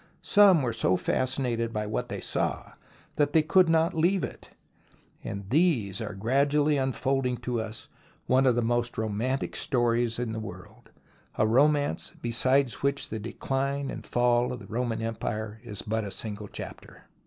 [0.23, 2.71] Some were so fascinated by what they saw
[3.17, 4.49] that they could not leave it,
[5.23, 7.87] and these are gradually unfolding to us
[8.25, 10.89] one of the most romantic stories in the world,
[11.35, 16.09] a romance beside which the Decline and Fall of the Roman Empire is but a
[16.09, 17.03] single chapter.